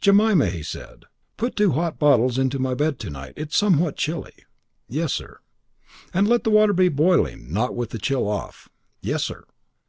"Jemima," 0.00 0.46
he 0.50 0.64
said, 0.64 1.04
"put 1.36 1.54
two 1.54 1.70
hot 1.70 2.00
bottles 2.00 2.36
into 2.36 2.58
my 2.58 2.74
bed 2.74 2.98
to 2.98 3.10
night. 3.10 3.34
It 3.36 3.50
is 3.50 3.54
somewhat 3.54 3.94
chilly." 3.96 4.32
"Yes, 4.88 5.12
sir." 5.12 5.38
"And 6.12 6.26
let 6.26 6.42
the 6.42 6.50
water 6.50 6.72
be 6.72 6.88
boiling 6.88 7.52
not 7.52 7.76
with 7.76 7.90
the 7.90 7.98
chill 8.00 8.26
off." 8.28 8.68
"Yes, 9.02 9.22
sir." 9.22 9.44